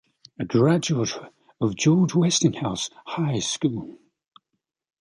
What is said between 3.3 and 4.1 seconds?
School.